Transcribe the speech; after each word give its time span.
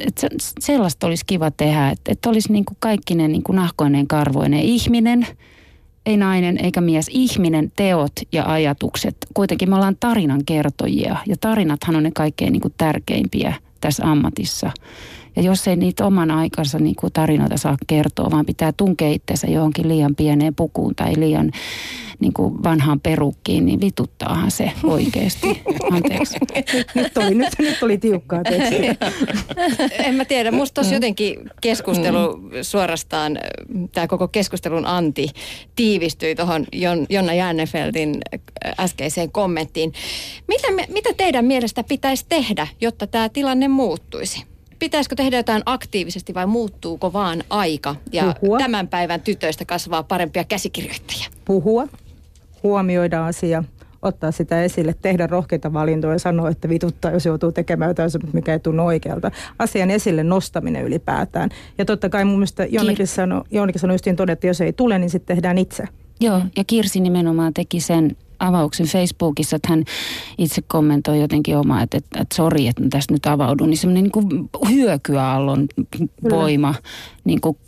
että 0.00 0.20
se, 0.20 0.28
sellaista 0.60 1.06
olisi 1.06 1.24
kiva 1.26 1.50
tehdä, 1.50 1.90
että, 1.90 2.12
että 2.12 2.28
olisi 2.28 2.52
niin 2.52 2.64
kuin 2.64 2.76
kaikkinen 2.80 3.32
niin 3.32 3.42
kuin 3.42 3.56
nahkoinen 3.56 4.06
karvoinen 4.06 4.60
ihminen, 4.60 5.26
ei 6.06 6.16
nainen 6.16 6.64
eikä 6.64 6.80
mies, 6.80 7.06
ihminen, 7.12 7.72
teot 7.76 8.12
ja 8.32 8.52
ajatukset. 8.52 9.16
Kuitenkin 9.34 9.70
me 9.70 9.74
ollaan 9.76 9.96
tarinan 10.00 10.44
kertojia 10.46 11.16
ja 11.26 11.36
tarinathan 11.40 11.96
on 11.96 12.02
ne 12.02 12.10
kaikkein 12.14 12.52
niin 12.52 12.60
kuin 12.60 12.74
tärkeimpiä 12.78 13.54
tässä 13.80 14.10
ammatissa. 14.10 14.70
Ja 15.36 15.42
jos 15.42 15.68
ei 15.68 15.76
niitä 15.76 16.06
oman 16.06 16.30
aikansa 16.30 16.78
niin 16.78 16.96
kuin 16.96 17.12
tarinoita 17.12 17.56
saa 17.56 17.76
kertoa, 17.86 18.30
vaan 18.30 18.46
pitää 18.46 18.72
tunkea 18.76 19.08
itsensä 19.08 19.46
johonkin 19.46 19.88
liian 19.88 20.14
pieneen 20.14 20.54
pukuun 20.54 20.94
tai 20.94 21.12
liian 21.16 21.50
niin 22.20 22.32
kuin 22.32 22.62
vanhaan 22.62 23.00
perukkiin, 23.00 23.66
niin 23.66 23.80
vituttaahan 23.80 24.50
se 24.50 24.72
oikeasti. 24.84 25.62
Anteeksi. 25.92 26.36
nyt, 26.94 27.18
oli, 27.18 27.34
nyt, 27.34 27.48
nyt 27.58 27.82
oli 27.82 27.98
tiukkaa 27.98 28.42
tekstiä. 28.42 28.94
en 30.06 30.14
mä 30.14 30.24
tiedä, 30.24 30.50
musta 30.50 30.74
tuossa 30.74 30.94
jotenkin 30.94 31.50
keskustelu 31.60 32.36
mm. 32.36 32.50
suorastaan, 32.62 33.38
tämä 33.92 34.06
koko 34.06 34.28
keskustelun 34.28 34.86
anti 34.86 35.28
tiivistyi 35.76 36.34
tuohon 36.34 36.66
Jonna 37.08 37.34
Jännefeldin 37.34 38.20
äskeiseen 38.78 39.32
kommenttiin. 39.32 39.92
Mitä, 40.48 40.68
mitä 40.88 41.14
teidän 41.16 41.44
mielestä 41.44 41.84
pitäisi 41.84 42.26
tehdä, 42.28 42.66
jotta 42.80 43.06
tämä 43.06 43.28
tilanne 43.28 43.68
muuttuisi? 43.68 44.53
Pitäisikö 44.84 45.16
tehdä 45.16 45.36
jotain 45.36 45.62
aktiivisesti 45.66 46.34
vai 46.34 46.46
muuttuuko 46.46 47.12
vaan 47.12 47.42
aika 47.50 47.96
ja 48.12 48.34
Puhua. 48.40 48.58
tämän 48.58 48.88
päivän 48.88 49.20
tytöistä 49.20 49.64
kasvaa 49.64 50.02
parempia 50.02 50.44
käsikirjoittajia? 50.44 51.26
Puhua, 51.44 51.88
huomioida 52.62 53.26
asia, 53.26 53.64
ottaa 54.02 54.30
sitä 54.30 54.62
esille, 54.62 54.94
tehdä 55.02 55.26
rohkeita 55.26 55.72
valintoja 55.72 56.12
ja 56.12 56.18
sanoa, 56.18 56.48
että 56.48 56.68
vituttaa, 56.68 57.10
jos 57.10 57.26
joutuu 57.26 57.52
tekemään 57.52 57.90
jotain, 57.90 58.10
mikä 58.32 58.52
ei 58.52 58.60
tunnu 58.60 58.86
oikealta. 58.86 59.30
Asian 59.58 59.90
esille 59.90 60.22
nostaminen 60.22 60.84
ylipäätään. 60.84 61.50
Ja 61.78 61.84
totta 61.84 62.08
kai 62.08 62.24
mun 62.24 62.36
mielestä 62.36 62.64
Jonnekin 62.64 63.06
sanoi, 63.06 63.42
Jonnekin 63.50 63.80
sanoi 63.80 63.94
justiin 63.94 64.16
todeta, 64.16 64.32
että 64.32 64.46
jos 64.46 64.60
ei 64.60 64.72
tule, 64.72 64.98
niin 64.98 65.10
sitten 65.10 65.36
tehdään 65.36 65.58
itse. 65.58 65.84
Joo, 66.20 66.40
ja 66.56 66.64
Kirsi 66.66 67.00
nimenomaan 67.00 67.54
teki 67.54 67.80
sen 67.80 68.16
avauksen 68.38 68.86
Facebookissa, 68.86 69.56
että 69.56 69.68
hän 69.68 69.84
itse 70.38 70.62
kommentoi 70.62 71.20
jotenkin 71.20 71.56
omaa, 71.56 71.82
että, 71.82 71.98
että, 71.98 72.20
että 72.20 72.36
sori, 72.36 72.68
että 72.68 72.82
tästä 72.90 73.14
nyt 73.14 73.26
avaudun, 73.26 73.70
niin 73.70 73.78
semmoinen 73.78 74.10
niin 74.14 74.50
hyökyäallon 74.70 75.66
voima 76.30 76.74
niin 77.24 77.40
kuin 77.40 77.58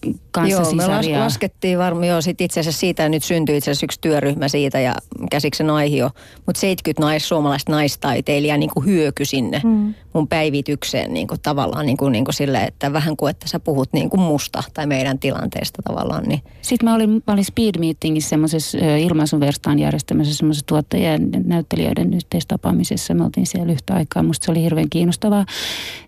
Joo, 0.49 0.73
me 0.75 0.87
las, 0.87 1.07
laskettiin 1.07 1.79
varmaan 1.79 2.09
jo 2.09 2.21
sit 2.21 2.41
itse 2.41 2.61
asiassa 2.61 2.81
siitä, 2.81 3.03
ja 3.03 3.09
nyt 3.09 3.25
syntyi 3.25 3.57
itse 3.57 3.71
asiassa 3.71 3.87
yksi 3.87 4.01
työryhmä 4.01 4.49
siitä, 4.49 4.81
ja 4.81 4.95
käsiksen 5.31 5.71
aihio, 5.71 6.11
mutta 6.47 6.61
70 6.61 7.03
nais, 7.03 7.29
suomalaista 7.29 7.73
naistaiteilijaa 7.73 8.57
niin 8.57 8.71
kuin 8.71 8.87
hyöky 8.87 9.25
sinne 9.25 9.61
mm. 9.65 9.95
mun 10.13 10.29
päivitykseen 10.29 11.15
niin 11.15 11.27
kuin 11.29 11.41
tavallaan 11.43 11.87
niin 11.87 11.97
kuin, 11.97 12.13
niin 12.13 12.25
kuin 12.25 12.35
sille, 12.35 12.59
että 12.59 12.93
vähän 12.93 13.17
kuin 13.17 13.31
että 13.31 13.49
sä 13.49 13.61
puhut 13.61 13.89
niin 13.93 14.11
kuin 14.11 14.21
musta 14.21 14.63
tai 14.75 14.87
meidän 14.87 15.19
tilanteesta 15.19 15.83
tavallaan. 15.83 16.25
Niin. 16.25 16.43
Sitten 16.63 16.89
mä 16.89 16.95
olin, 16.95 17.11
mä 17.11 17.33
olin 17.33 17.45
Speed 17.45 17.79
Meetingissä 17.79 18.29
semmoisessa 18.29 18.79
ilmaisun 18.79 19.41
verstaan 19.41 19.79
järjestämässä 19.79 20.35
semmoisessa 20.35 20.67
tuottajien 20.67 21.31
näyttelijöiden 21.45 22.15
yhteistapaamisessa. 22.15 23.15
Me 23.15 23.25
oltiin 23.25 23.47
siellä 23.47 23.73
yhtä 23.73 23.95
aikaa, 23.95 24.23
musta 24.23 24.45
se 24.45 24.51
oli 24.51 24.63
hirveän 24.63 24.91
kiinnostavaa. 24.91 25.45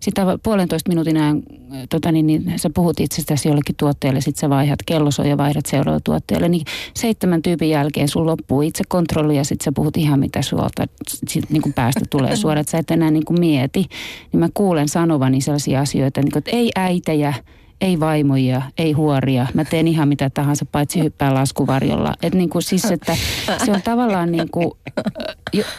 Sitten 0.01 0.27
puolentoista 0.43 0.89
minuutin 0.89 1.17
ajan 1.17 1.43
tota 1.91 2.13
niin, 2.13 2.27
niin 2.27 2.59
sä 2.59 2.71
puhut 2.75 3.01
itsestäsi 3.01 3.49
jollekin 3.49 3.77
tuotteelle, 3.77 4.21
sitten 4.21 4.41
sä 4.41 4.51
vaihdat 4.51 4.79
kellosoja 4.87 5.29
ja 5.29 5.37
vaihdat 5.37 5.67
seuraavalle 5.67 6.01
tuotteelle, 6.05 6.49
niin 6.49 6.65
seitsemän 6.95 7.43
tyypin 7.43 7.71
jälkeen 7.71 8.09
sun 8.09 8.27
loppuu 8.27 8.63
itse 8.63 8.85
kontrolli 8.89 9.37
ja 9.37 9.45
sitten 9.45 9.65
sä 9.65 9.73
puhut 9.75 9.97
ihan 9.97 10.21
mitä 10.21 10.43
suolta 10.43 10.87
sit, 11.29 11.51
niin 11.51 11.63
kuin 11.63 11.73
päästä 11.73 12.01
tulee 12.11 12.37
suoraan, 12.47 12.61
että 12.61 12.71
sä 12.71 12.79
et 12.79 12.91
enää 12.91 13.11
niin 13.11 13.25
kuin 13.25 13.41
mieti. 13.41 13.87
Niin 14.33 14.41
mä 14.41 14.49
kuulen 14.55 14.89
sanovani 14.89 15.41
sellaisia 15.41 15.81
asioita, 15.81 16.21
niin 16.21 16.33
kuin, 16.33 16.41
että 16.41 16.51
ei 16.57 16.71
äitejä, 16.77 17.35
ei 17.81 18.01
vaimoja, 18.01 18.63
ei 18.79 18.93
huoria. 18.93 19.47
Mä 19.55 19.65
teen 19.65 19.89
ihan 19.89 20.09
mitä 20.09 20.31
tahansa, 20.31 20.65
paitsi 20.73 21.03
hyppää 21.03 21.35
laskuvarjolla. 21.35 22.15
Et 22.23 22.35
niin 22.35 22.51
kuin 22.51 22.63
siis, 22.63 22.85
että 22.85 23.17
se 23.65 23.73
on 23.73 23.83
tavallaan 23.83 24.33
niin 24.33 24.51
kuin, 24.51 24.71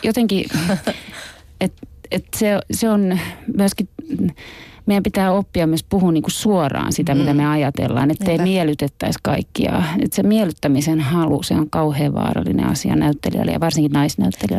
jotenkin, 0.03 0.46
että 1.62 1.81
et 2.12 2.25
se, 2.35 2.59
se 2.72 2.90
on 2.90 3.19
myöskin 3.58 3.90
meidän 4.86 5.03
pitää 5.03 5.31
oppia 5.31 5.68
myös 5.68 5.84
puhua 5.84 6.12
niin 6.12 6.24
kuin 6.24 6.31
suoraan 6.31 6.94
sitä, 6.94 7.16
mm. 7.16 7.20
mitä 7.20 7.34
me 7.34 7.47
ajatellaan, 7.47 8.12
ettei 8.12 8.28
Niinpä. 8.28 8.44
miellytettäisi 8.44 9.20
kaikkia. 9.24 9.84
Että 10.00 10.16
se 10.16 10.24
miellyttämisen 10.24 11.00
halu, 11.02 11.44
se 11.44 11.53
on 11.53 11.70
kauhean 11.70 12.14
vaarallinen 12.14 12.68
asia 12.68 12.96
näyttelijälle 12.96 13.52
ja 13.52 13.59
varsinkin 13.59 13.92
naisnäyttelijälle. 13.92 14.58